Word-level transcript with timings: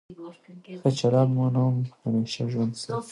ښه 0.79 0.89
چلند 0.99 1.31
مو 1.35 1.45
نوم 1.55 1.75
همېشه 2.03 2.43
ژوندی 2.51 2.79
ساتي. 2.83 3.09